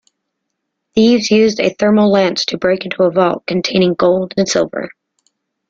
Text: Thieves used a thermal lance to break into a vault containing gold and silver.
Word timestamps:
Thieves 0.95 1.29
used 1.29 1.59
a 1.59 1.75
thermal 1.75 2.11
lance 2.11 2.43
to 2.45 2.57
break 2.57 2.85
into 2.85 3.03
a 3.03 3.11
vault 3.11 3.45
containing 3.45 3.93
gold 3.93 4.33
and 4.35 4.49
silver. 4.49 4.89